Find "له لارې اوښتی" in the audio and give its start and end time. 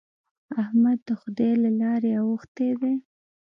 1.63-2.69